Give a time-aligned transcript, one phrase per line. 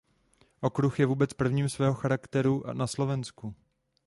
[0.61, 3.55] Okruh je vůbec prvním svého charakteru na Slovensku.